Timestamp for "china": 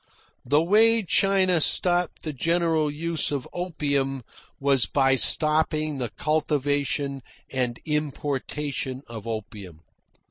1.03-1.61